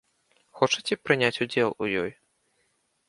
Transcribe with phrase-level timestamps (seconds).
[0.61, 2.11] Хочаце прыняць удзел у ёй?